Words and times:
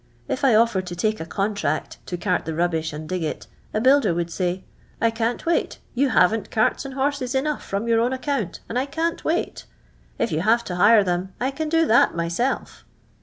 If 0.27 0.43
I 0.43 0.53
otf 0.53 0.73
red 0.73 0.87
to 0.87 0.95
take 0.95 1.19
a 1.19 1.27
contract 1.27 1.99
to 2.07 2.17
cirl' 2.19 2.39
the 2.43 2.55
rubbish 2.55 2.91
and 2.91 3.07
dii{ 3.07 3.21
it. 3.21 3.45
a 3.71 3.79
builder 3.79 4.15
would 4.15 4.31
say,—' 4.31 4.63
I 4.99 5.11
can't 5.11 5.45
wait: 5.45 5.77
you 5.93 6.09
haven't 6.09 6.49
carts 6.49 6.85
and 6.85 6.95
horses 6.95 7.35
enouu'h 7.35 7.61
from 7.61 7.87
your 7.87 8.01
own 8.01 8.11
account, 8.11 8.61
an«l 8.67 8.79
I 8.81 8.87
can't 8.87 9.23
wait. 9.23 9.65
If 10.17 10.31
you 10.31 10.39
havi' 10.41 10.63
to 10.63 10.75
hire 10.77 11.03
them 11.03 11.33
I 11.39 11.51
can 11.51 11.69
do 11.69 11.85
that 11.85 12.15
myself." 12.15 12.83